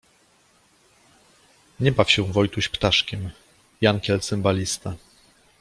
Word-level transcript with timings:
Nie 1.79 1.91
baw 1.91 2.11
się 2.11 2.25
Wojtuś 2.33 2.67
ptaszkiem. 2.69 3.29
Jankiel 3.81 4.19
cymbalista 4.19 4.95